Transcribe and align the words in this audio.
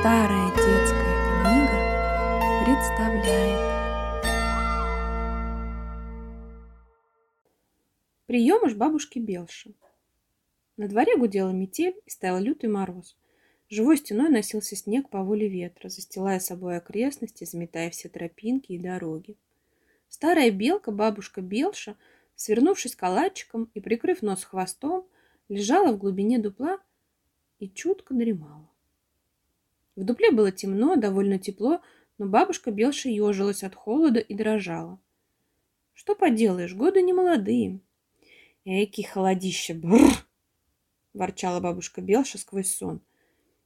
Старая 0.00 0.50
детская 0.54 1.16
книга 1.42 2.64
представляет 2.64 3.58
Приемыш 8.26 8.74
бабушки 8.74 9.18
Белши 9.18 9.74
На 10.76 10.86
дворе 10.86 11.16
гудела 11.16 11.50
метель 11.50 11.96
и 12.06 12.10
стоял 12.10 12.38
лютый 12.38 12.70
мороз. 12.70 13.16
Живой 13.68 13.96
стеной 13.96 14.28
носился 14.28 14.76
снег 14.76 15.10
по 15.10 15.24
воле 15.24 15.48
ветра, 15.48 15.88
застилая 15.88 16.38
собой 16.38 16.76
окрестности, 16.76 17.42
заметая 17.42 17.90
все 17.90 18.08
тропинки 18.08 18.70
и 18.70 18.78
дороги. 18.78 19.36
Старая 20.08 20.52
белка, 20.52 20.92
бабушка 20.92 21.40
Белша, 21.40 21.96
свернувшись 22.36 22.94
калачиком 22.94 23.68
и 23.74 23.80
прикрыв 23.80 24.22
нос 24.22 24.44
хвостом, 24.44 25.08
лежала 25.48 25.90
в 25.90 25.98
глубине 25.98 26.38
дупла 26.38 26.78
и 27.58 27.68
чутко 27.68 28.14
дремала. 28.14 28.67
В 29.98 30.04
дупле 30.04 30.30
было 30.30 30.52
темно, 30.52 30.94
довольно 30.94 31.40
тепло, 31.40 31.80
но 32.18 32.26
бабушка 32.26 32.70
Белша 32.70 33.08
ежилась 33.08 33.64
от 33.64 33.74
холода 33.74 34.20
и 34.20 34.32
дрожала. 34.32 35.00
Что 35.92 36.14
поделаешь, 36.14 36.72
годы 36.72 37.02
не 37.02 37.12
молодые. 37.12 37.80
Эки 38.64 39.00
холодище, 39.02 39.74
бррр! 39.74 40.24
ворчала 41.14 41.58
бабушка 41.58 42.00
Белша 42.00 42.38
сквозь 42.38 42.72
сон. 42.72 43.00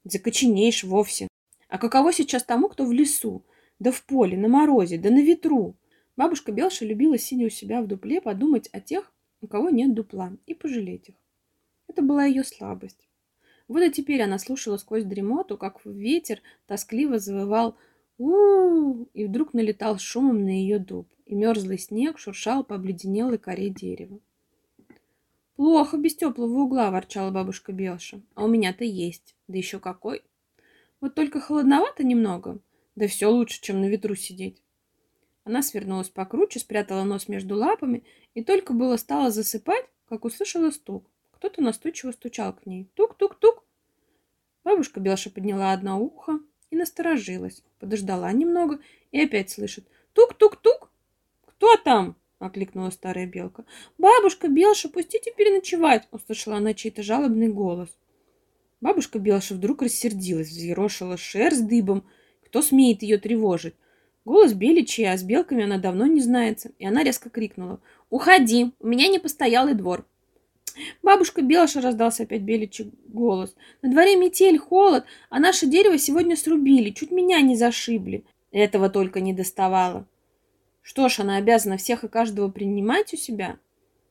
Закоченеешь 0.04 0.84
вовсе. 0.84 1.28
А 1.68 1.76
каково 1.76 2.14
сейчас 2.14 2.44
тому, 2.44 2.70
кто 2.70 2.86
в 2.86 2.92
лесу, 2.92 3.44
да 3.78 3.92
в 3.92 4.02
поле, 4.02 4.38
на 4.38 4.48
морозе, 4.48 4.96
да 4.96 5.10
на 5.10 5.22
ветру? 5.22 5.76
Бабушка 6.16 6.50
Белша 6.50 6.86
любила, 6.86 7.18
сидя 7.18 7.44
у 7.44 7.50
себя 7.50 7.82
в 7.82 7.86
дупле, 7.86 8.22
подумать 8.22 8.70
о 8.72 8.80
тех, 8.80 9.12
у 9.42 9.48
кого 9.48 9.68
нет 9.68 9.92
дупла, 9.92 10.34
и 10.46 10.54
пожалеть 10.54 11.10
их. 11.10 11.16
Это 11.88 12.00
была 12.00 12.24
ее 12.24 12.42
слабость. 12.42 13.06
Вот 13.72 13.80
и 13.80 13.90
теперь 13.90 14.20
она 14.20 14.38
слушала 14.38 14.76
сквозь 14.76 15.04
дремоту, 15.04 15.56
как 15.56 15.80
ветер 15.86 16.42
тоскливо 16.66 17.18
завывал 17.18 17.78
у, 18.18 18.30
-у, 18.30 18.92
-у 18.92 19.08
и 19.14 19.24
вдруг 19.24 19.54
налетал 19.54 19.96
шумом 19.98 20.44
на 20.44 20.50
ее 20.50 20.78
дуб, 20.78 21.08
и 21.24 21.34
мерзлый 21.34 21.78
снег 21.78 22.18
шуршал 22.18 22.64
по 22.64 22.74
обледенелой 22.74 23.38
коре 23.38 23.70
дерева. 23.70 24.20
«Плохо 25.56 25.96
без 25.96 26.14
теплого 26.14 26.64
угла»,— 26.64 26.90
ворчала 26.92 27.30
бабушка 27.30 27.72
Белша. 27.72 28.20
«А 28.34 28.44
у 28.44 28.48
меня-то 28.48 28.84
есть. 28.84 29.34
Да 29.48 29.56
еще 29.56 29.78
какой. 29.78 30.20
Вот 31.00 31.14
только 31.14 31.40
холодновато 31.40 32.04
немного. 32.04 32.58
Да 32.94 33.06
все 33.06 33.28
лучше, 33.28 33.62
чем 33.62 33.80
на 33.80 33.86
ветру 33.86 34.14
сидеть». 34.16 34.62
Она 35.44 35.62
свернулась 35.62 36.10
покруче, 36.10 36.60
спрятала 36.60 37.04
нос 37.04 37.26
между 37.26 37.56
лапами 37.56 38.04
и 38.34 38.44
только 38.44 38.74
было 38.74 38.98
стала 38.98 39.30
засыпать, 39.30 39.86
как 40.10 40.26
услышала 40.26 40.70
стук. 40.72 41.06
Кто-то 41.42 41.60
настойчиво 41.60 42.12
стучал 42.12 42.52
к 42.52 42.66
ней. 42.66 42.88
Тук-тук-тук. 42.94 43.64
Бабушка 44.62 45.00
Белша 45.00 45.28
подняла 45.28 45.72
одно 45.72 46.00
ухо 46.00 46.38
и 46.70 46.76
насторожилась. 46.76 47.64
Подождала 47.80 48.30
немного 48.30 48.78
и 49.10 49.20
опять 49.20 49.50
слышит. 49.50 49.84
Тук-тук-тук. 50.12 50.88
Кто 51.44 51.76
там? 51.78 52.14
окликнула 52.38 52.90
старая 52.90 53.26
белка. 53.26 53.64
«Бабушка 53.98 54.46
Белша, 54.46 54.88
пустите 54.88 55.32
переночевать!» 55.36 56.06
услышала 56.12 56.58
она 56.58 56.74
чей-то 56.74 57.02
жалобный 57.02 57.48
голос. 57.48 57.88
Бабушка 58.80 59.18
Белша 59.18 59.54
вдруг 59.54 59.82
рассердилась, 59.82 60.48
взъерошила 60.48 61.16
шерсть 61.16 61.66
дыбом. 61.66 62.06
Кто 62.46 62.62
смеет 62.62 63.02
ее 63.02 63.18
тревожить? 63.18 63.74
Голос 64.24 64.52
беличий, 64.52 65.10
а 65.10 65.18
с 65.18 65.24
белками 65.24 65.64
она 65.64 65.78
давно 65.78 66.06
не 66.06 66.20
знается. 66.20 66.70
И 66.78 66.86
она 66.86 67.02
резко 67.02 67.30
крикнула. 67.30 67.80
«Уходи! 68.10 68.70
У 68.78 68.86
меня 68.86 69.08
не 69.08 69.18
постоялый 69.18 69.74
двор!» 69.74 70.06
Бабушка 71.02 71.42
Белша 71.42 71.80
раздался 71.80 72.24
опять 72.24 72.42
беличий 72.42 72.92
голос. 73.08 73.54
На 73.82 73.90
дворе 73.90 74.16
метель, 74.16 74.58
холод, 74.58 75.04
а 75.30 75.38
наше 75.38 75.66
дерево 75.66 75.98
сегодня 75.98 76.36
срубили, 76.36 76.90
чуть 76.90 77.10
меня 77.10 77.40
не 77.40 77.56
зашибли. 77.56 78.24
Этого 78.50 78.90
только 78.90 79.20
не 79.20 79.32
доставало. 79.32 80.06
Что 80.82 81.08
ж, 81.08 81.20
она 81.20 81.36
обязана 81.36 81.76
всех 81.76 82.04
и 82.04 82.08
каждого 82.08 82.50
принимать 82.50 83.14
у 83.14 83.16
себя? 83.16 83.58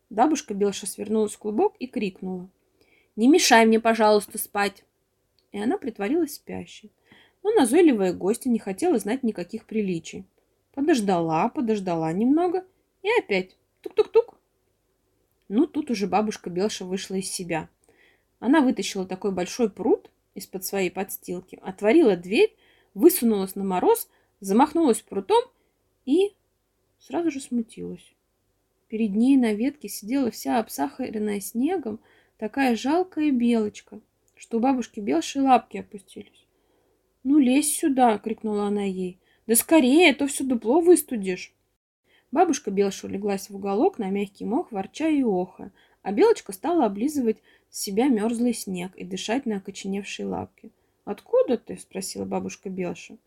Бабушка 0.10 0.54
Белша 0.54 0.88
свернулась 0.88 1.34
в 1.34 1.40
клубок 1.40 1.76
и 1.80 1.88
крикнула. 1.88 2.50
«Не 3.16 3.28
мешай 3.28 3.66
мне, 3.66 3.80
пожалуйста, 3.80 4.38
спать!» 4.38 4.84
И 5.52 5.60
она 5.60 5.78
притворилась 5.78 6.36
спящей. 6.36 6.92
Но 7.44 7.52
назойливая 7.52 8.14
гостья 8.14 8.50
не 8.50 8.60
хотела 8.60 9.00
знать 9.00 9.24
никаких 9.24 9.66
приличий. 9.66 10.26
Подождала, 10.74 11.50
подождала 11.50 12.12
немного 12.14 12.66
и 13.04 13.10
опять 13.20 13.58
тук-тук-тук 13.82 14.36
ну, 15.54 15.68
тут 15.68 15.92
уже 15.92 16.08
бабушка 16.08 16.50
Белша 16.50 16.86
вышла 16.86 17.16
из 17.16 17.30
себя. 17.30 17.68
Она 18.40 18.62
вытащила 18.62 19.06
такой 19.06 19.34
большой 19.34 19.70
пруд 19.70 20.10
из-под 20.34 20.64
своей 20.64 20.90
подстилки, 20.90 21.60
отворила 21.62 22.16
дверь, 22.16 22.56
высунулась 22.94 23.56
на 23.56 23.66
мороз, 23.66 24.10
замахнулась 24.40 25.02
прутом 25.02 25.44
и 26.06 26.34
сразу 27.00 27.32
же 27.32 27.42
смутилась. 27.42 28.14
Перед 28.88 29.14
ней 29.14 29.36
на 29.36 29.54
ветке 29.54 29.90
сидела 29.90 30.32
вся 30.32 30.58
обсахаренная 30.58 31.42
снегом 31.42 32.00
такая 32.38 32.78
жалкая 32.78 33.32
белочка, 33.32 34.00
что 34.38 34.58
у 34.58 34.62
бабушки 34.62 35.02
Белши 35.02 35.42
лапки 35.42 35.78
опустились. 35.78 36.48
«Ну, 37.24 37.40
лезь 37.40 37.76
сюда!»— 37.76 38.18
крикнула 38.24 38.68
она 38.68 38.84
ей. 38.84 39.20
«Да 39.48 39.56
скорее, 39.56 40.12
а 40.12 40.16
то 40.16 40.28
все 40.28 40.46
дупло 40.46 40.80
выстудишь!» 40.80 41.54
Бабушка 42.32 42.72
Белша 42.72 43.08
улеглась 43.08 43.50
в 43.50 43.56
уголок 43.56 44.00
на 44.00 44.10
мягкий 44.10 44.46
мох, 44.46 44.72
ворча 44.72 45.10
и 45.10 45.22
оха, 45.24 45.72
а 46.02 46.12
Белочка 46.12 46.54
стала 46.54 46.86
облизывать 46.86 47.38
с 47.70 47.80
себя 47.82 48.08
мерзлый 48.08 48.54
снег 48.54 48.96
и 48.96 49.04
дышать 49.04 49.46
на 49.46 49.58
окоченевшие 49.58 50.26
лапки. 50.26 50.72
«Откуда 51.04 51.58
ты?»– 51.58 51.78
спросила 51.80 52.26
бабушка 52.26 52.70
Белша. 52.70 53.18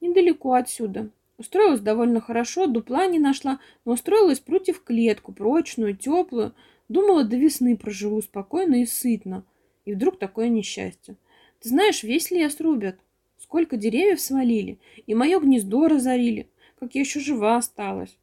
«Недалеко 0.00 0.52
отсюда. 0.52 1.10
Устроилась 1.38 1.80
довольно 1.80 2.20
хорошо, 2.20 2.66
дупла 2.66 3.06
не 3.06 3.18
нашла, 3.18 3.58
но 3.84 3.92
устроилась 3.94 4.38
против 4.38 4.84
клетку, 4.84 5.32
прочную, 5.32 5.96
теплую. 5.96 6.54
Думала, 6.88 7.24
до 7.24 7.36
весны 7.36 7.76
проживу 7.76 8.20
спокойно 8.20 8.82
и 8.82 8.86
сытно. 8.86 9.44
И 9.84 9.94
вдруг 9.94 10.18
такое 10.18 10.48
несчастье. 10.48 11.16
Ты 11.60 11.70
знаешь, 11.70 12.02
весь 12.02 12.30
лес 12.30 12.60
рубят. 12.60 12.96
Сколько 13.38 13.76
деревьев 13.76 14.20
свалили, 14.20 14.78
и 15.06 15.14
мое 15.14 15.40
гнездо 15.40 15.88
разорили. 15.88 16.48
Как 16.78 16.94
я 16.94 17.00
еще 17.00 17.18
жива 17.18 17.56
осталась. 17.56 18.16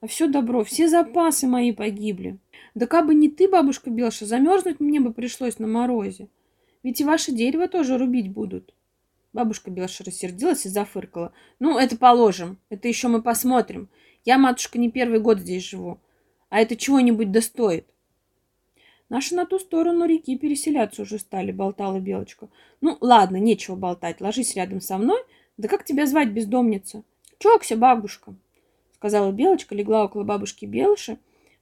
А 0.00 0.06
все 0.06 0.28
добро, 0.28 0.64
все 0.64 0.88
запасы 0.88 1.46
мои 1.46 1.72
погибли. 1.72 2.38
Да 2.74 2.86
как 2.86 3.06
бы 3.06 3.14
не 3.14 3.28
ты, 3.28 3.48
бабушка 3.48 3.90
Белша, 3.90 4.24
замерзнуть 4.24 4.80
мне 4.80 4.98
бы 4.98 5.12
пришлось 5.12 5.58
на 5.58 5.66
морозе. 5.66 6.28
Ведь 6.82 7.00
и 7.00 7.04
ваше 7.04 7.32
дерево 7.32 7.68
тоже 7.68 7.98
рубить 7.98 8.32
будут. 8.32 8.74
Бабушка 9.34 9.70
Белша 9.70 10.02
рассердилась 10.02 10.64
и 10.64 10.70
зафыркала. 10.70 11.32
Ну, 11.58 11.78
это 11.78 11.98
положим. 11.98 12.58
Это 12.70 12.88
еще 12.88 13.08
мы 13.08 13.20
посмотрим. 13.20 13.90
Я, 14.24 14.38
матушка, 14.38 14.78
не 14.78 14.90
первый 14.90 15.20
год 15.20 15.40
здесь 15.40 15.68
живу. 15.68 15.98
А 16.48 16.60
это 16.60 16.76
чего-нибудь 16.76 17.30
достоит. 17.30 17.86
Наши 19.10 19.34
на 19.34 19.44
ту 19.44 19.58
сторону 19.58 20.06
реки 20.06 20.38
переселяться 20.38 21.02
уже 21.02 21.18
стали, 21.18 21.52
болтала 21.52 22.00
Белочка. 22.00 22.48
Ну, 22.80 22.96
ладно, 23.00 23.36
нечего 23.36 23.76
болтать. 23.76 24.20
Ложись 24.20 24.56
рядом 24.56 24.80
со 24.80 24.96
мной. 24.96 25.20
Да 25.58 25.68
как 25.68 25.84
тебя 25.84 26.06
звать, 26.06 26.30
бездомница? 26.30 27.04
Чокся, 27.38 27.76
бабушка 27.76 28.34
сказала 29.00 29.32
Белочка, 29.32 29.74
легла 29.74 30.04
около 30.04 30.24
бабушки 30.24 30.66
Белши, 30.66 31.16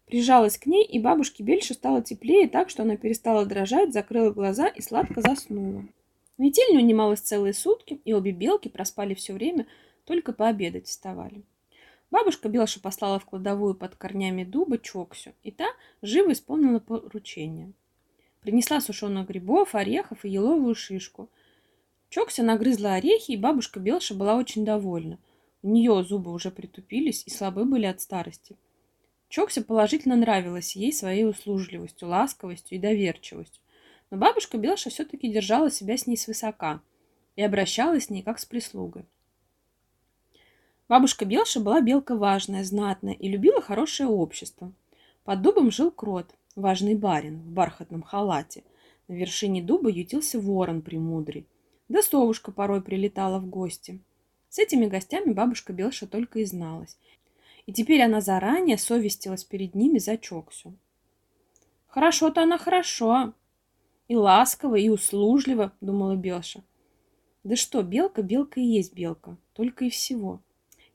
прижалась 0.07 0.59
к 0.59 0.67
ней, 0.67 0.85
и 0.85 0.99
бабушке 0.99 1.45
Бельше 1.45 1.73
стало 1.73 2.03
теплее 2.03 2.49
так, 2.49 2.69
что 2.69 2.83
она 2.83 2.97
перестала 2.97 3.47
дрожать, 3.47 3.93
закрыла 3.93 4.33
глаза 4.33 4.67
и 4.67 4.83
сладко 4.83 5.21
заснула. 5.21 5.85
Метель 6.37 6.73
не 6.73 6.83
унималась 6.83 7.21
целые 7.21 7.55
сутки, 7.55 8.01
и 8.05 8.13
обе 8.13 8.33
белки 8.33 8.69
проспали 8.69 9.15
все 9.15 9.35
время, 9.35 9.69
только 10.05 10.33
пообедать 10.33 10.89
вставали. 10.89 11.45
Бабушка 12.11 12.49
Белша 12.49 12.81
послала 12.81 13.21
в 13.21 13.25
кладовую 13.25 13.77
под 13.77 13.95
корнями 13.95 14.43
дуба 14.43 14.77
Чоксю, 14.77 15.31
и 15.45 15.53
та 15.53 15.67
живо 16.03 16.33
исполнила 16.33 16.81
поручение. 16.81 17.73
Принесла 18.41 18.81
сушеных 18.81 19.29
грибов, 19.29 19.77
орехов 19.77 20.25
и 20.25 20.29
еловую 20.29 20.75
шишку. 20.75 21.31
Чокся 22.09 22.43
нагрызла 22.43 22.95
орехи, 22.95 23.31
и 23.33 23.37
бабушка 23.37 23.79
Белша 23.79 24.15
была 24.15 24.35
очень 24.35 24.65
довольна. 24.65 25.21
У 25.63 25.69
нее 25.69 26.05
зубы 26.05 26.33
уже 26.33 26.51
притупились 26.51 27.25
и 27.27 27.31
слабы 27.31 27.65
были 27.65 27.87
от 27.87 28.01
старости. 28.01 28.57
Чоксе 29.29 29.63
положительно 29.63 30.17
нравилась 30.17 30.77
ей 30.77 30.93
своей 30.93 31.25
услужливостью, 31.25 32.09
ласковостью 32.09 32.79
и 32.79 32.81
доверчивостью. 32.81 33.63
Но 34.11 34.17
бабушка 34.17 34.57
Белша 34.57 34.89
все-таки 34.91 35.31
держала 35.31 35.71
себя 35.71 35.97
с 35.97 36.07
ней 36.07 36.17
свысока 36.17 36.81
и 37.37 37.43
обращалась 37.43 38.05
с 38.05 38.11
ней 38.11 38.23
как 38.23 38.39
с 38.39 38.47
прислугой. 38.47 39.05
Бабушка 40.89 41.27
Белша 41.27 41.61
была 41.61 41.83
белка 41.83 42.17
важная, 42.17 42.65
знатная 42.65 43.13
и 43.13 43.29
любила 43.29 43.61
хорошее 43.61 44.09
общество. 44.09 44.73
Под 45.25 45.43
дубом 45.43 45.71
жил 45.71 45.91
крот, 45.91 46.35
важный 46.57 46.95
барин 46.95 47.41
в 47.41 47.51
бархатном 47.51 48.03
халате. 48.03 48.65
На 49.09 49.13
вершине 49.13 49.63
дуба 49.63 49.91
ютился 49.91 50.41
ворон 50.41 50.81
премудрый. 50.81 51.47
Да 51.89 52.01
совушка 52.01 52.53
порой 52.53 52.81
прилетала 52.81 53.39
в 53.39 53.47
гости. 53.47 54.01
С 54.49 54.59
этими 54.59 54.87
гостями 54.87 55.33
бабушка 55.33 55.73
Белша 55.73 56.07
только 56.07 56.39
и 56.39 56.45
зналась. 56.45 56.97
И 57.67 57.73
теперь 57.73 58.03
она 58.03 58.21
заранее 58.21 58.79
совестилась 58.79 59.45
перед 59.45 59.75
ними 59.75 59.99
за 59.99 60.17
Чоксю. 60.17 60.75
Хорошо-то 61.87 62.43
она 62.43 62.57
хорошо. 62.59 63.35
И 64.09 64.17
ласково, 64.17 64.77
и 64.77 64.89
услужливо, 64.89 65.73
думала 65.81 66.17
Белша. 66.17 66.63
Да 67.45 67.57
что, 67.57 67.83
белка, 67.83 68.23
белка 68.23 68.61
и 68.61 68.65
есть 68.65 68.95
белка. 68.95 69.37
Только 69.53 69.85
и 69.85 69.91
всего. 69.91 70.41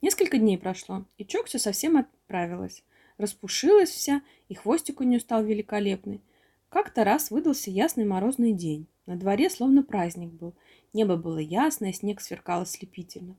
Несколько 0.02 0.38
дней 0.38 0.58
прошло, 0.58 1.04
и 1.16 1.24
Чокся 1.24 1.58
совсем 1.58 1.96
отправилась. 1.96 2.82
Распушилась 3.16 3.90
вся, 3.90 4.22
и 4.48 4.54
хвостик 4.54 5.00
у 5.00 5.04
нее 5.04 5.20
стал 5.20 5.44
великолепный. 5.44 6.20
Как-то 6.68 7.04
раз 7.04 7.30
выдался 7.30 7.70
ясный 7.70 8.04
морозный 8.04 8.52
день. 8.52 8.86
На 9.06 9.16
дворе 9.16 9.48
словно 9.48 9.82
праздник 9.82 10.30
был. 10.30 10.54
Небо 10.92 11.16
было 11.16 11.38
ясное, 11.38 11.92
снег 11.92 12.20
сверкал 12.20 12.62
ослепительно. 12.62 13.36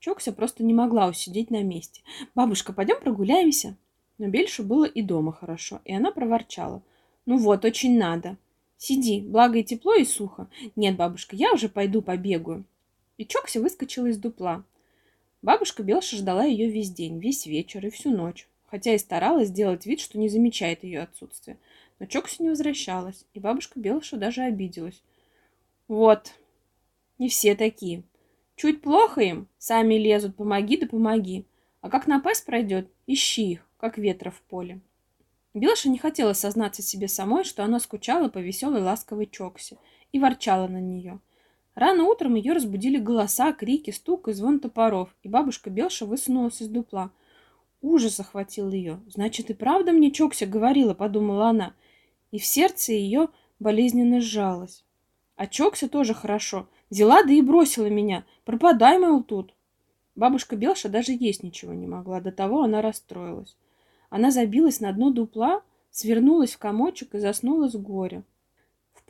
Чокся 0.00 0.32
просто 0.32 0.64
не 0.64 0.72
могла 0.72 1.08
усидеть 1.08 1.50
на 1.50 1.62
месте. 1.62 2.00
«Бабушка, 2.34 2.72
пойдем 2.72 3.00
прогуляемся?» 3.00 3.76
Но 4.16 4.28
Бельшу 4.28 4.64
было 4.64 4.86
и 4.86 5.02
дома 5.02 5.32
хорошо, 5.32 5.80
и 5.84 5.94
она 5.94 6.10
проворчала. 6.10 6.82
«Ну 7.26 7.36
вот, 7.36 7.66
очень 7.66 7.98
надо. 7.98 8.38
Сиди, 8.78 9.20
благо 9.20 9.58
и 9.58 9.64
тепло, 9.64 9.94
и 9.94 10.04
сухо. 10.04 10.48
Нет, 10.74 10.96
бабушка, 10.96 11.36
я 11.36 11.52
уже 11.52 11.68
пойду 11.68 12.00
побегаю». 12.00 12.64
И 13.18 13.26
Чокся 13.26 13.60
выскочила 13.60 14.06
из 14.06 14.16
дупла. 14.16 14.64
Бабушка 15.42 15.82
Белша 15.82 16.16
ждала 16.16 16.44
ее 16.44 16.70
весь 16.70 16.90
день, 16.90 17.18
весь 17.18 17.44
вечер 17.44 17.86
и 17.86 17.90
всю 17.90 18.10
ночь, 18.10 18.48
хотя 18.66 18.94
и 18.94 18.98
старалась 18.98 19.48
сделать 19.48 19.84
вид, 19.84 20.00
что 20.00 20.18
не 20.18 20.30
замечает 20.30 20.82
ее 20.82 21.02
отсутствие. 21.02 21.58
Но 21.98 22.06
Чокся 22.06 22.42
не 22.42 22.48
возвращалась, 22.48 23.26
и 23.34 23.40
бабушка 23.40 23.78
Белша 23.78 24.16
даже 24.16 24.42
обиделась. 24.42 25.02
«Вот, 25.88 26.32
не 27.18 27.28
все 27.28 27.54
такие. 27.54 28.02
Чуть 28.60 28.82
плохо 28.82 29.22
им, 29.22 29.48
сами 29.56 29.94
лезут, 29.94 30.36
помоги 30.36 30.76
да 30.76 30.86
помоги. 30.86 31.46
А 31.80 31.88
как 31.88 32.06
напасть 32.06 32.44
пройдет, 32.44 32.90
ищи 33.06 33.52
их, 33.52 33.66
как 33.78 33.96
ветра 33.96 34.30
в 34.30 34.42
поле». 34.42 34.80
Белша 35.54 35.88
не 35.88 35.96
хотела 35.96 36.34
сознаться 36.34 36.82
себе 36.82 37.08
самой, 37.08 37.44
что 37.44 37.64
она 37.64 37.80
скучала 37.80 38.28
по 38.28 38.36
веселой 38.36 38.82
ласковой 38.82 39.24
Чоксе 39.26 39.78
и 40.12 40.18
ворчала 40.18 40.68
на 40.68 40.80
нее– 40.80 41.20
Рано 41.74 42.04
утром 42.04 42.34
ее 42.34 42.52
разбудили 42.52 42.98
голоса, 42.98 43.54
крики, 43.54 43.90
стук 43.90 44.28
и 44.28 44.34
звон 44.34 44.60
топоров, 44.60 45.14
и 45.22 45.28
бабушка 45.28 45.70
Белша 45.70 46.04
высунулась 46.04 46.60
из 46.60 46.68
дупла. 46.68 47.10
Ужас 47.80 48.20
охватил 48.20 48.70
ее. 48.70 49.00
«Значит, 49.06 49.48
и 49.48 49.54
правда 49.54 49.92
мне 49.92 50.10
Чокся 50.10 50.44
говорила»,— 50.44 50.92
подумала 50.94 51.48
она, 51.48 51.72
и 52.32 52.38
в 52.38 52.44
сердце 52.44 52.92
ее 52.92 53.28
болезненно 53.58 54.20
сжалось. 54.20 54.84
А 55.40 55.46
Чокся 55.46 55.88
тоже 55.88 56.12
хорошо. 56.12 56.68
Взяла 56.90 57.22
да 57.22 57.32
и 57.32 57.40
бросила 57.40 57.86
меня. 57.86 58.24
Пропадай, 58.44 58.98
мол, 58.98 59.22
тут. 59.22 59.54
Бабушка 60.14 60.54
Белша 60.54 60.90
даже 60.90 61.12
есть 61.12 61.42
ничего 61.42 61.72
не 61.72 61.86
могла. 61.86 62.20
До 62.20 62.30
того 62.30 62.62
она 62.62 62.82
расстроилась. 62.82 63.56
Она 64.10 64.30
забилась 64.30 64.80
на 64.80 64.92
дно 64.92 65.10
дупла, 65.10 65.62
свернулась 65.90 66.54
в 66.54 66.58
комочек 66.58 67.14
и 67.14 67.18
заснула 67.18 67.68
с 67.68 67.74
горя 67.74 68.22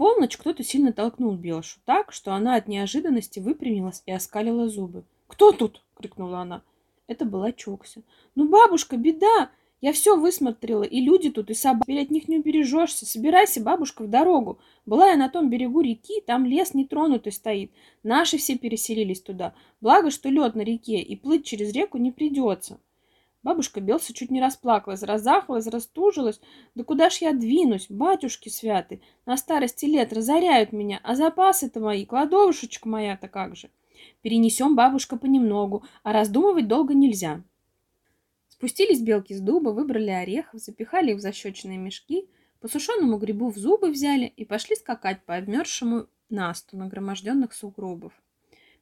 полночь 0.01 0.39
кто-то 0.39 0.65
сильно 0.65 0.95
толкнул 0.95 1.35
Белшу 1.35 1.79
так, 1.85 2.11
что 2.11 2.33
она 2.33 2.55
от 2.55 2.69
неожиданности 2.69 3.39
выпрямилась 3.39 4.03
и 4.07 4.13
оскалила 4.13 4.67
зубы. 4.67 5.05
«Кто 5.27 5.53
тут?»— 5.53 5.83
крикнула 5.95 6.39
она. 6.39 6.63
Это 7.07 7.27
была 7.27 7.53
Чокся. 7.53 8.01
«Ну, 8.35 8.49
бабушка, 8.49 8.97
беда! 8.97 9.51
Я 9.81 9.95
все 9.95 10.17
высмотрела, 10.17 10.83
и 10.83 11.01
люди 11.01 11.31
тут, 11.31 11.49
и 11.51 11.55
собаки. 11.55 11.85
Теперь 11.85 12.03
от 12.03 12.11
них 12.11 12.29
не 12.29 12.39
убережешься. 12.39 13.07
Собирайся, 13.07 13.63
бабушка, 13.63 14.03
в 14.03 14.09
дорогу. 14.09 14.59
Была 14.85 15.09
я 15.09 15.17
на 15.17 15.31
том 15.31 15.49
берегу 15.49 15.81
реки, 15.81 16.21
там 16.27 16.45
лес 16.45 16.75
нетронутый 16.75 17.33
стоит. 17.33 17.73
Наши 18.03 18.37
все 18.37 18.59
переселились 18.59 19.23
туда. 19.23 19.55
Благо, 19.81 20.11
что 20.11 20.29
лед 20.29 20.55
на 20.55 20.61
реке, 20.61 21.01
и 21.01 21.17
плыть 21.17 21.47
через 21.47 21.73
реку 21.73 21.99
не 21.99 22.11
придется». 22.13 22.79
Бабушка 23.43 23.81
Белса 23.81 24.13
чуть 24.13 24.31
не 24.31 24.43
расплакалась, 24.43 25.03
разахалась, 25.03 25.67
растужилась. 25.67 26.43
Да 26.75 26.85
куда 26.85 27.09
ж 27.09 27.19
я 27.23 27.33
двинусь, 27.33 27.87
батюшки 27.89 28.51
святы? 28.51 29.01
На 29.25 29.39
старости 29.39 29.87
лет 29.87 30.13
разоряют 30.13 30.73
меня, 30.73 31.01
а 31.03 31.15
запасы-то 31.15 31.81
мои, 31.81 32.05
кладовушечка 32.05 32.87
моя-то 32.87 33.29
как 33.29 33.57
же? 33.57 33.71
Перенесем 34.21 34.77
бабушка 34.77 35.17
понемногу, 35.17 35.85
а 36.03 36.13
раздумывать 36.13 36.69
долго 36.69 36.93
нельзя. 36.93 37.43
Спустились 38.61 39.01
белки 39.01 39.33
с 39.33 39.41
дуба, 39.41 39.71
выбрали 39.71 40.11
орехов, 40.11 40.61
запихали 40.61 41.13
их 41.13 41.17
в 41.17 41.21
защеченные 41.21 41.79
мешки, 41.79 42.29
по 42.61 42.69
сушеному 42.69 43.17
грибу 43.17 43.49
в 43.49 43.57
зубы 43.57 43.91
взяли 43.91 44.27
и 44.27 44.45
пошли 44.45 44.77
скакать 44.77 45.25
по 45.25 45.35
обмерзшему 45.35 46.09
насту 46.29 46.77
нагроможденных 46.77 47.55
сугробов. 47.55 48.13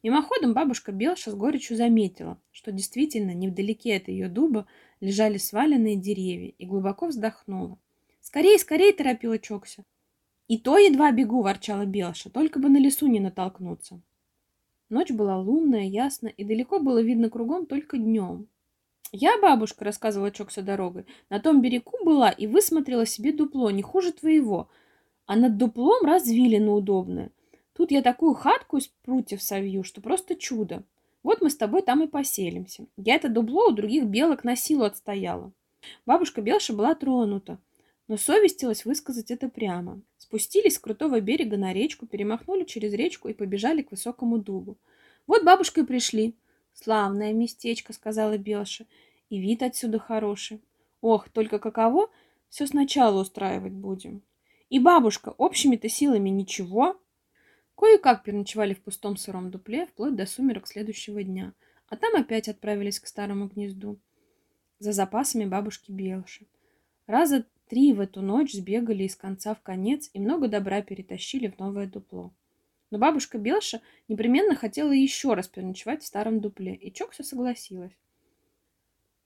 Мимоходом 0.03 0.53
бабушка 0.53 0.91
Белша 0.91 1.31
с 1.31 1.35
горечью 1.37 1.77
заметила, 1.77 2.41
что 2.51 2.73
действительно 2.73 3.33
невдалеке 3.35 3.99
от 3.99 4.09
ее 4.09 4.29
дуба 4.29 4.67
лежали 4.99 5.39
сваленные 5.39 5.95
деревья, 5.95 6.53
и 6.59 6.67
глубоко 6.67 7.07
вздохнула. 7.07 7.79
«Скорей, 8.21 8.59
скорей!»– 8.59 8.93
торопила 8.95 9.39
Чокся. 9.39 9.85
«И 10.49 10.59
то 10.59 10.77
едва 10.77 11.13
бегу!»– 11.13 11.41
ворчала 11.43 11.87
Белша, 11.87 12.31
только 12.31 12.59
бы 12.59 12.69
на 12.69 12.79
лесу 12.79 13.07
не 13.07 13.21
натолкнуться. 13.21 14.01
Ночь 14.89 15.13
была 15.13 15.39
лунная, 15.39 15.85
ясная, 15.85 16.33
и 16.33 16.43
далеко 16.43 16.81
было 16.81 17.01
видно 17.01 17.31
кругом 17.31 17.65
только 17.65 17.97
днем. 17.97 18.49
«Я, 19.13 19.41
бабушка,— 19.41 19.85
рассказывала 19.87 20.31
Чокса 20.31 20.63
дорогой,— 20.63 21.07
на 21.31 21.41
том 21.41 21.63
берегу 21.63 22.05
была 22.05 22.31
и 22.31 22.47
высмотрела 22.47 23.07
себе 23.07 23.33
дупло, 23.33 23.71
не 23.71 23.83
хуже 23.83 24.13
твоего, 24.13 24.69
а 25.27 25.37
над 25.37 25.57
дуплом 25.57 26.05
развилина 26.05 26.73
удобная. 26.73 27.31
Тут 27.73 27.91
я 27.91 28.03
такую 28.03 28.35
хатку 28.35 28.77
из 28.77 28.89
прутьев 28.89 29.43
совью, 29.43 29.85
что 29.85 30.01
просто 30.01 30.35
чудо. 30.35 30.85
Вот 31.23 31.41
мы 31.41 31.49
с 31.49 31.57
тобой 31.57 31.83
там 31.83 32.03
и 32.03 32.07
поселимся. 32.07 32.87
Я 32.97 33.15
это 33.15 33.29
дубло 33.29 33.69
у 33.69 33.73
других 33.73 34.05
белок 34.05 34.45
на 34.45 34.57
силу 34.57 34.85
отстояла. 34.85 35.53
Бабушка 36.05 36.43
Белша 36.43 36.73
была 36.73 36.95
тронута, 36.95 37.59
но 38.09 38.17
совестилась 38.17 38.85
высказать 38.85 39.31
это 39.31 39.49
прямо. 39.49 40.01
Спустились 40.17 40.75
с 40.75 40.79
крутого 40.79 41.21
берега 41.21 41.57
на 41.57 41.73
речку, 41.73 42.07
перемахнули 42.07 42.65
через 42.65 42.93
речку 42.93 43.29
и 43.29 43.35
побежали 43.35 43.83
к 43.83 43.91
высокому 43.91 44.39
дубу. 44.39 44.77
Вот 45.27 45.45
бабушка 45.45 45.83
и 45.83 45.85
пришли. 45.85 46.35
Славное 46.83 47.33
местечко, 47.33 47.93
сказала 47.93 48.39
Белша, 48.39 48.87
и 49.31 49.39
вид 49.39 49.63
отсюда 49.63 49.99
хороший. 49.99 50.63
Ох, 51.01 51.29
только 51.29 51.59
каково, 51.59 52.11
все 52.49 52.67
сначала 52.67 53.21
устраивать 53.21 53.73
будем. 53.73 54.23
И 54.69 54.79
бабушка, 54.79 55.35
общими-то 55.37 55.89
силами 55.89 56.29
ничего, 56.29 56.97
Кое-как 57.79 58.25
переночевали 58.25 58.75
в 58.75 58.81
пустом 58.81 59.17
сыром 59.17 59.53
дупле 59.53 59.87
вплоть 59.87 60.17
до 60.17 60.27
сумерок 60.27 60.67
следующего 60.67 61.23
дня, 61.23 61.55
а 61.89 61.97
там 61.97 62.17
опять 62.17 62.49
отправились 62.49 62.99
к 62.99 63.07
старому 63.07 63.47
гнезду 63.47 64.01
за 64.81 64.91
запасами 64.91 65.45
бабушки 65.45 65.93
Белши. 65.93 66.49
Раза 67.07 67.47
три 67.69 67.93
в 67.93 68.01
эту 68.01 68.21
ночь 68.21 68.53
сбегали 68.53 69.05
из 69.05 69.15
конца 69.15 69.55
в 69.55 69.63
конец 69.63 70.11
и 70.13 70.19
много 70.19 70.49
добра 70.49 70.83
перетащили 70.83 71.47
в 71.47 71.57
новое 71.61 71.87
дупло. 71.87 72.33
Но 72.91 72.99
бабушка 72.99 73.39
Белша 73.39 73.81
непременно 74.09 74.55
хотела 74.55 74.93
еще 74.93 75.35
раз 75.35 75.49
переночевать 75.49 76.03
в 76.03 76.07
старом 76.07 76.41
дупле, 76.41 76.75
и 76.75 76.93
Чокса 76.93 77.23
согласилась. 77.23 77.93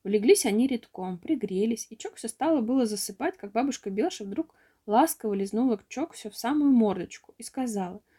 Улеглись 0.05 0.47
они 0.47 0.67
редком, 0.67 1.19
пригрелись, 1.19 1.87
и 1.91 1.97
Чокса 1.97 2.29
стала 2.29 2.61
было 2.61 2.87
засыпать, 2.87 3.37
как 3.37 3.53
бабушка 3.53 3.91
Белша 3.91 4.25
вдруг 4.25 4.55
ласково 4.87 5.35
лизнула 5.35 5.77
к 5.77 5.87
Чоксе 5.89 6.29
в 6.29 6.37
самую 6.37 6.73
мордочку 6.73 7.35
и 7.39 7.43
сказала— 7.43 8.01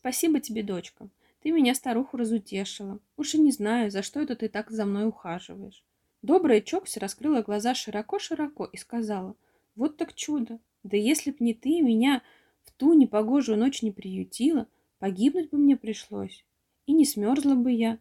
Спасибо 0.00 0.40
тебе, 0.40 0.62
дочка. 0.62 1.10
Ты 1.42 1.50
меня, 1.50 1.74
старуху, 1.74 2.16
разутешила. 2.16 3.00
Уж 3.18 3.34
и 3.34 3.38
не 3.38 3.52
знаю, 3.52 3.90
за 3.90 4.02
что 4.02 4.20
это 4.20 4.34
ты 4.34 4.48
так 4.48 4.70
за 4.70 4.86
мной 4.86 5.06
ухаживаешь. 5.06 5.84
Добрая 6.22 6.62
Чокси 6.62 6.98
раскрыла 6.98 7.42
глаза 7.42 7.74
широко-широко 7.74 8.64
и 8.64 8.78
сказала, 8.78 9.36
вот 9.76 9.98
так 9.98 10.14
чудо. 10.14 10.58
Да 10.84 10.96
если 10.96 11.32
б 11.32 11.36
не 11.40 11.52
ты 11.52 11.82
меня 11.82 12.22
в 12.70 12.78
ту 12.78 12.94
непогожую 12.94 13.58
ночь 13.58 13.82
не 13.82 13.90
приютила, 13.90 14.66
погибнуть 14.98 15.50
бы 15.50 15.58
мне 15.58 15.76
пришлось. 15.76 16.44
И 16.86 16.92
не 16.92 17.04
смерзла 17.04 17.54
бы 17.54 17.72
я. 17.72 17.98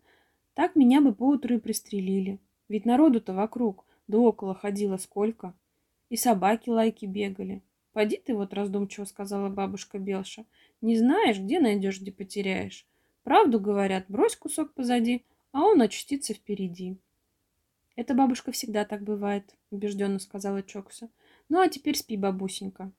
Так 0.53 0.75
меня 0.75 1.01
бы 1.01 1.13
поутру 1.13 1.55
и 1.55 1.59
пристрелили. 1.59 2.39
Ведь 2.67 2.85
народу-то 2.85 3.33
вокруг, 3.33 3.85
да 4.07 4.17
около 4.17 4.55
ходило 4.55 4.97
сколько. 4.97 5.53
И 6.09 6.15
собаки 6.15 6.69
лайки 6.69 7.05
бегали. 7.05 7.61
Поди 7.93 8.17
ты 8.17 8.33
вот, 8.35 8.53
раздумчиво 8.53 9.05
сказала 9.05 9.49
бабушка 9.49 9.99
Белша,— 9.99 10.45
не 10.81 10.97
знаешь, 10.97 11.39
где 11.39 11.59
найдешь, 11.59 11.99
где 11.99 12.11
потеряешь. 12.11 12.85
Правду 13.23 13.59
говорят, 13.59 14.05
брось 14.07 14.35
кусок 14.35 14.73
позади, 14.73 15.25
а 15.51 15.63
он 15.63 15.81
очутится 15.81 16.33
впереди. 16.33 16.97
Это 17.95 18.13
бабушка 18.13 18.51
всегда 18.51 18.85
так 18.85 19.03
бывает, 19.03 19.55
убежденно 19.71 20.19
сказала 20.19 20.63
Чокса. 20.63 21.09
Ну 21.49 21.59
а 21.59 21.67
теперь 21.67 21.97
спи, 21.97 22.15
бабусенька. 22.15 22.91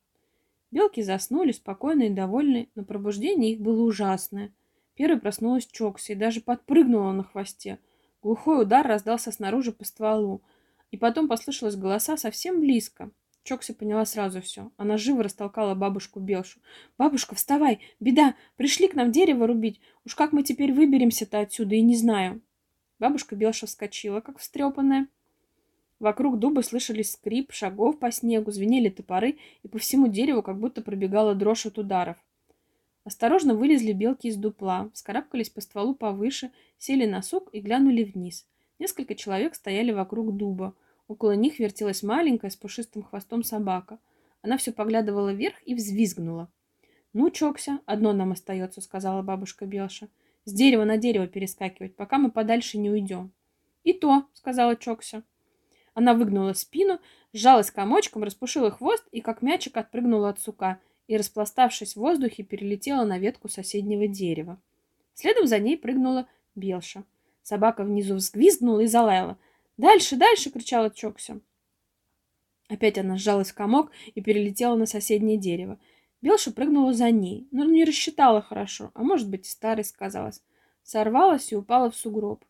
Белки 0.70 1.02
заснули, 1.02 1.52
спокойные 1.52 2.10
и 2.10 2.14
довольные, 2.14 2.68
но 2.74 2.84
пробуждение 2.84 3.52
их 3.52 3.60
было 3.60 3.82
ужасное. 3.82 4.52
Первой 4.94 5.18
проснулась 5.18 5.66
Чокса 5.66 6.12
и 6.12 6.16
даже 6.16 6.40
подпрыгнула 6.40 7.12
на 7.12 7.24
хвосте. 7.24 7.78
Глухой 8.22 8.62
удар 8.62 8.86
раздался 8.86 9.32
снаружи 9.32 9.72
по 9.72 9.84
стволу, 9.84 10.42
и 10.90 10.96
потом 10.96 11.26
послышалось 11.26 11.76
голоса 11.76 12.16
совсем 12.16 12.60
близко. 12.60 13.10
Чокси 13.42 13.72
поняла 13.72 14.04
сразу 14.04 14.42
все. 14.42 14.70
Она 14.76 14.98
живо 14.98 15.22
растолкала 15.22 15.74
бабушку 15.74 16.20
Белшу. 16.20 16.60
«Бабушка, 16.98 17.34
вставай! 17.34 17.80
Беда! 17.98 18.34
Пришли 18.56 18.86
к 18.86 18.94
нам 18.94 19.10
дерево 19.10 19.46
рубить! 19.46 19.80
Уж 20.04 20.14
как 20.14 20.32
мы 20.32 20.42
теперь 20.42 20.72
выберемся-то 20.72 21.40
отсюда, 21.40 21.74
и 21.74 21.80
не 21.80 21.96
знаю!» 21.96 22.42
Бабушка 22.98 23.34
Белша 23.34 23.66
вскочила, 23.66 24.20
как 24.20 24.38
встрепанная. 24.38 25.08
Вокруг 26.00 26.38
дуба 26.38 26.62
слышались 26.62 27.12
скрип 27.12 27.52
шагов 27.52 27.98
по 27.98 28.10
снегу, 28.10 28.50
звенели 28.50 28.88
топоры, 28.88 29.36
и 29.62 29.68
по 29.68 29.78
всему 29.78 30.08
дереву 30.08 30.42
как 30.42 30.58
будто 30.58 30.80
пробегала 30.80 31.34
дрожь 31.34 31.66
от 31.66 31.76
ударов. 31.78 32.16
Осторожно 33.04 33.54
вылезли 33.54 33.92
белки 33.92 34.28
из 34.28 34.36
дупла, 34.36 34.90
вскарабкались 34.94 35.50
по 35.50 35.60
стволу 35.60 35.94
повыше, 35.94 36.52
сели 36.78 37.04
на 37.04 37.20
сук 37.20 37.50
и 37.52 37.60
глянули 37.60 38.04
вниз. 38.04 38.46
Несколько 38.78 39.14
человек 39.14 39.54
стояли 39.54 39.92
вокруг 39.92 40.34
дуба. 40.34 40.74
Около 41.06 41.32
них 41.32 41.58
вертелась 41.58 42.02
маленькая 42.02 42.50
с 42.50 42.56
пушистым 42.56 43.02
хвостом 43.02 43.42
собака. 43.42 43.98
Она 44.40 44.56
все 44.56 44.72
поглядывала 44.72 45.34
вверх 45.34 45.56
и 45.66 45.74
взвизгнула. 45.74 46.48
«Ну, 47.12 47.28
Чокся, 47.28 47.80
одно 47.84 48.14
нам 48.14 48.32
остается»,— 48.32 48.80
сказала 48.82 49.20
бабушка 49.20 49.66
Белша. 49.66 50.08
«С 50.46 50.52
дерева 50.52 50.84
на 50.84 50.96
дерево 50.96 51.26
перескакивать, 51.26 51.94
пока 51.94 52.16
мы 52.16 52.30
подальше 52.30 52.78
не 52.78 52.90
уйдем». 52.90 53.32
«И 53.84 53.92
то»,— 53.92 54.24
сказала 54.32 54.76
Чокся. 54.76 55.24
Она 55.94 56.14
выгнула 56.14 56.52
спину, 56.52 57.00
сжалась 57.32 57.70
комочком, 57.70 58.22
распушила 58.22 58.70
хвост 58.70 59.04
и, 59.12 59.20
как 59.20 59.42
мячик, 59.42 59.76
отпрыгнула 59.76 60.30
от 60.30 60.40
сука 60.40 60.80
и, 61.06 61.16
распластавшись 61.16 61.94
в 61.94 62.00
воздухе, 62.00 62.42
перелетела 62.42 63.04
на 63.04 63.18
ветку 63.18 63.48
соседнего 63.48 64.06
дерева. 64.06 64.60
Следом 65.14 65.46
за 65.46 65.58
ней 65.58 65.76
прыгнула 65.76 66.26
Белша. 66.54 67.04
Собака 67.42 67.84
внизу 67.84 68.14
взвизгнула 68.14 68.80
и 68.80 68.86
залаяла. 68.86 69.38
«Дальше, 69.76 70.16
дальше!»— 70.16 70.50
кричала 70.52 70.90
Чокся. 70.90 71.40
Опять 72.68 72.98
она 72.98 73.16
сжалась 73.16 73.50
в 73.50 73.54
комок 73.54 73.90
и 74.14 74.20
перелетела 74.20 74.76
на 74.76 74.86
соседнее 74.86 75.36
дерево. 75.36 75.80
Белша 76.22 76.52
прыгнула 76.52 76.92
за 76.92 77.10
ней, 77.10 77.48
но 77.50 77.64
не 77.64 77.84
рассчитала 77.84 78.42
хорошо, 78.42 78.92
а 78.94 79.02
может 79.02 79.28
быть 79.28 79.46
и 79.46 79.50
старость 79.50 79.90
сказалась. 79.90 80.42
Сорвалась 80.82 81.50
и 81.50 81.56
упала 81.56 81.90
в 81.90 81.96
сугроб. 81.96 82.44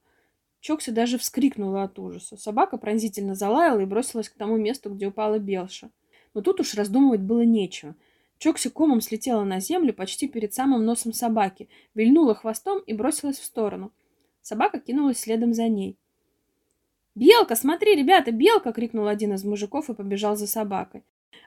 Чокси 0.61 0.91
даже 0.91 1.19
вскрикнула 1.19 1.85
от 1.85 1.99
ужаса. 1.99 2.37
Собака 2.37 2.77
пронзительно 2.77 3.35
залаяла 3.35 3.81
и 3.81 3.87
бросилась 3.87 4.29
к 4.29 4.35
тому 4.35 4.57
месту, 4.57 4.91
где 4.91 5.07
упала 5.07 5.39
Белша. 5.39 5.91
Но 6.35 6.43
тут 6.43 6.61
уж 6.61 6.75
раздумывать 6.75 7.21
было 7.21 7.43
нечего. 7.43 7.97
Чокси 8.39 8.69
комом 8.69 9.01
слетела 9.01 9.45
на 9.45 9.61
землю 9.61 9.93
почти 9.93 10.29
перед 10.29 10.55
самым 10.55 10.85
носом 10.85 11.13
собаки, 11.13 11.69
вильнула 11.95 12.35
хвостом 12.35 12.81
и 12.81 12.93
бросилась 12.93 13.39
в 13.39 13.45
сторону. 13.45 13.93
Собака 14.43 14.81
кинулась 14.81 15.21
следом 15.21 15.53
за 15.53 15.69
ней. 15.69 15.99
«Белка, 17.15 17.57
смотри, 17.57 17.95
ребята, 17.97 18.31
белка!»— 18.31 18.73
крикнул 18.75 19.07
один 19.07 19.35
из 19.35 19.45
мужиков 19.45 19.91
и 19.91 19.95
побежал 19.95 20.37
за 20.37 20.47
собакой. 20.47 21.03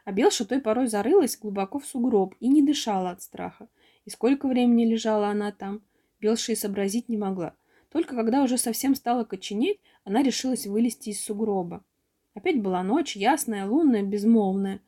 А 0.05 0.11
Белша 0.11 0.45
той 0.45 0.59
порой 0.59 0.87
зарылась 0.87 1.37
глубоко 1.37 1.79
в 1.79 1.85
сугроб 1.85 2.35
и 2.39 2.47
не 2.47 2.61
дышала 2.61 3.11
от 3.11 3.21
страха. 3.21 3.69
И 4.05 4.09
сколько 4.09 4.47
времени 4.47 4.85
лежала 4.85 5.27
она 5.27 5.51
там, 5.51 5.81
Белша 6.19 6.51
и 6.51 6.55
сообразить 6.55 7.09
не 7.09 7.17
могла. 7.17 7.55
Только 7.93 8.15
когда 8.15 8.41
уже 8.41 8.57
совсем 8.57 8.95
стала 8.95 9.23
коченеть, 9.23 9.79
она 10.03 10.23
решилась 10.23 10.65
вылезти 10.65 11.11
из 11.11 11.23
сугроба. 11.23 11.85
Опять 12.33 12.59
была 12.59 12.81
ночь, 12.81 13.15
ясная, 13.15 13.67
лунная, 13.67 14.01
безмолвная. 14.01 14.81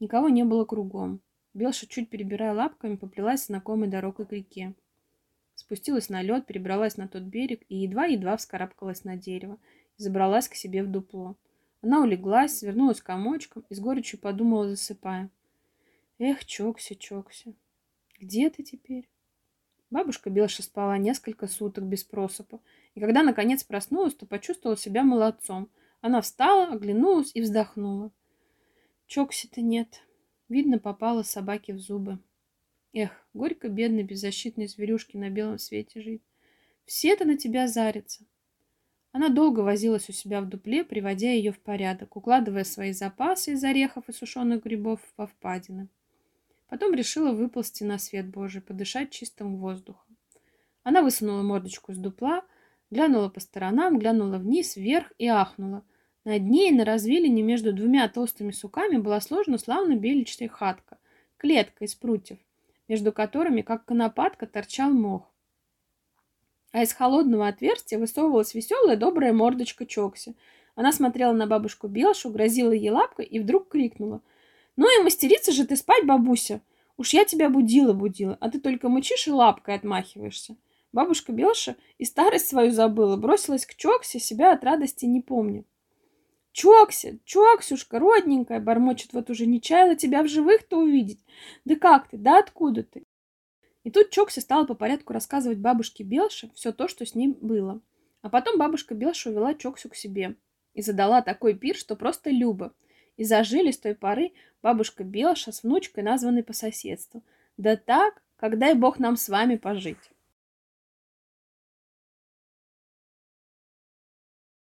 Никого 0.00 0.28
не 0.28 0.44
было 0.44 0.64
кругом. 0.64 1.20
Белша, 1.54 1.86
чуть 1.86 2.10
перебирая 2.10 2.52
лапками, 2.52 2.96
поплелась 2.96 3.46
знакомой 3.46 3.86
дорогой 3.86 4.26
к 4.26 4.32
реке. 4.32 4.74
Спустилась 5.54 6.08
на 6.08 6.22
лед, 6.22 6.44
перебралась 6.46 6.96
на 6.96 7.06
тот 7.06 7.22
берег 7.22 7.62
и 7.68 7.76
едва-едва 7.76 8.36
вскарабкалась 8.36 9.04
на 9.04 9.16
дерево 9.16 9.56
и 9.96 10.02
забралась 10.02 10.48
к 10.48 10.56
себе 10.56 10.82
в 10.82 10.90
дупло. 10.90 11.36
Она 11.82 12.02
улеглась, 12.02 12.58
свернулась 12.58 13.00
комочком 13.00 13.64
и 13.68 13.74
с 13.76 13.78
горечью 13.78 14.18
подумала, 14.18 14.68
засыпая. 14.68 15.30
Эх, 16.18 16.44
Чокся, 16.44 16.96
Чокся, 16.96 17.54
где 18.18 18.50
ты 18.50 18.64
теперь? 18.64 19.08
Бабушка 19.90 20.30
Белша 20.30 20.62
спала 20.62 20.96
несколько 20.98 21.48
суток 21.48 21.84
без 21.84 22.04
просыпа, 22.04 22.60
и 22.94 23.00
когда 23.00 23.22
наконец 23.22 23.64
проснулась, 23.64 24.14
то 24.14 24.24
почувствовала 24.24 24.76
себя 24.76 25.02
молодцом. 25.02 25.68
Она 26.00 26.20
встала, 26.20 26.72
оглянулась 26.72 27.32
и 27.34 27.40
вздохнула. 27.40 28.12
Чокси-то 29.06 29.60
нет. 29.60 30.02
Видно, 30.48 30.78
попала 30.78 31.24
собаке 31.24 31.74
в 31.74 31.80
зубы. 31.80 32.18
Эх, 32.92 33.10
горько 33.34 33.68
бедной 33.68 34.04
беззащитной 34.04 34.68
зверюшке 34.68 35.18
на 35.18 35.30
белом 35.30 35.58
свете 35.58 36.00
жить. 36.00 36.22
Все-то 36.86 37.24
на 37.24 37.36
тебя 37.36 37.66
зарятся. 37.66 38.24
Она 39.12 39.28
долго 39.28 39.60
возилась 39.60 40.08
у 40.08 40.12
себя 40.12 40.40
в 40.40 40.48
дупле, 40.48 40.84
приводя 40.84 41.32
ее 41.32 41.50
в 41.50 41.58
порядок, 41.58 42.14
укладывая 42.16 42.62
свои 42.62 42.92
запасы 42.92 43.52
из 43.52 43.64
орехов 43.64 44.08
и 44.08 44.12
сушеных 44.12 44.62
грибов 44.62 45.00
во 45.16 45.26
впадины. 45.26 45.88
Потом 46.70 46.94
решила 46.94 47.32
выползти 47.32 47.84
на 47.84 47.98
свет 47.98 48.28
Божий, 48.28 48.62
подышать 48.62 49.10
чистым 49.10 49.56
воздухом. 49.56 50.16
Она 50.82 51.02
высунула 51.02 51.42
мордочку 51.42 51.92
с 51.92 51.98
дупла, 51.98 52.42
глянула 52.90 53.28
по 53.28 53.40
сторонам, 53.40 53.98
глянула 53.98 54.38
вниз, 54.38 54.76
вверх 54.76 55.12
и 55.18 55.26
ахнула. 55.26 55.84
На 56.24 56.38
дне 56.38 56.68
и 56.70 56.72
на 56.72 56.86
развилине 56.86 57.42
между 57.42 57.74
двумя 57.74 58.08
толстыми 58.08 58.52
суками 58.52 58.96
была 58.96 59.20
сложена 59.20 59.58
славно 59.58 59.96
беличная 59.96 60.48
хатка, 60.48 60.96
клетка 61.36 61.84
из 61.84 61.94
прутьев, 61.94 62.38
между 62.88 63.12
которыми, 63.12 63.60
как 63.60 63.84
конопатка, 63.84 64.46
торчал 64.46 64.90
мох 64.90 65.30
а 66.72 66.82
из 66.82 66.92
холодного 66.92 67.48
отверстия 67.48 67.98
высовывалась 67.98 68.54
веселая 68.54 68.96
добрая 68.96 69.32
мордочка 69.32 69.86
Чокси. 69.86 70.36
Она 70.74 70.92
смотрела 70.92 71.32
на 71.32 71.46
бабушку 71.46 71.88
Белшу, 71.88 72.30
грозила 72.30 72.72
ей 72.72 72.90
лапкой 72.90 73.24
и 73.24 73.40
вдруг 73.40 73.68
крикнула. 73.68 74.22
«Ну 74.76 74.86
и 74.86 75.02
мастерица 75.02 75.52
же 75.52 75.66
ты 75.66 75.76
спать, 75.76 76.06
бабуся! 76.06 76.62
Уж 76.96 77.14
я 77.14 77.24
тебя 77.24 77.48
будила-будила, 77.48 78.36
а 78.40 78.50
ты 78.50 78.60
только 78.60 78.88
мычишь 78.88 79.28
и 79.28 79.30
лапкой 79.30 79.74
отмахиваешься». 79.74 80.56
Бабушка 80.92 81.32
Белша 81.32 81.76
и 81.98 82.04
старость 82.04 82.48
свою 82.48 82.72
забыла, 82.72 83.16
бросилась 83.16 83.64
к 83.64 83.74
Чоксе, 83.76 84.18
себя 84.18 84.52
от 84.52 84.64
радости 84.64 85.04
не 85.04 85.20
помню. 85.20 85.64
«Чокся, 86.52 87.18
Чоксюшка, 87.24 88.00
родненькая!»— 88.00 88.60
бормочет 88.60 89.12
вот 89.12 89.30
уже 89.30 89.46
не 89.46 89.60
чаяла 89.60 89.94
тебя 89.94 90.22
в 90.22 90.28
живых-то 90.28 90.78
увидеть. 90.78 91.24
«Да 91.64 91.76
как 91.76 92.08
ты? 92.08 92.16
Да 92.16 92.38
откуда 92.38 92.82
ты?» 92.82 93.06
И 93.84 93.90
тут 93.90 94.10
Чокси 94.10 94.40
стала 94.40 94.66
по 94.66 94.74
порядку 94.74 95.12
рассказывать 95.12 95.58
бабушке 95.58 96.02
Белше 96.02 96.50
все 96.54 96.72
то, 96.72 96.88
что 96.88 97.06
с 97.06 97.14
ним 97.14 97.36
было. 97.40 97.80
А 98.22 98.28
потом 98.28 98.58
бабушка 98.58 98.94
Белша 98.94 99.30
увела 99.30 99.54
Чоксю 99.54 99.88
к 99.88 99.94
себе 99.94 100.36
и 100.74 100.82
задала 100.82 101.22
такой 101.22 101.54
пир, 101.54 101.76
что 101.76 101.96
просто 101.96 102.30
Люба. 102.30 102.74
И 103.20 103.24
зажили 103.24 103.70
с 103.70 103.78
той 103.78 103.94
поры 103.94 104.32
бабушка 104.62 105.04
Белша 105.04 105.52
с 105.52 105.62
внучкой, 105.62 106.02
названной 106.02 106.42
по 106.42 106.54
соседству. 106.54 107.22
Да 107.58 107.76
так, 107.76 108.22
когда 108.38 108.70
и 108.70 108.74
бог 108.74 108.98
нам 108.98 109.18
с 109.18 109.28
вами 109.28 109.56
пожить. 109.56 110.10